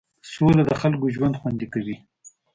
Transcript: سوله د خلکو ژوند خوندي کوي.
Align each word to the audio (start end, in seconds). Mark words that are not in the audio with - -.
سوله 0.31 0.63
د 0.69 0.71
خلکو 0.81 1.05
ژوند 1.15 1.39
خوندي 1.39 1.67
کوي. 1.73 1.95